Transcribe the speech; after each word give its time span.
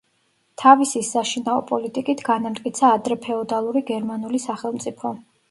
თავისის 0.61 1.11
საშინაო 1.15 1.61
პოლიტიკით 1.71 2.23
განამტკიცა 2.31 2.91
ადრეფეოდალური 2.95 3.85
გერმანული 3.93 4.43
სახელმწიფო. 4.49 5.15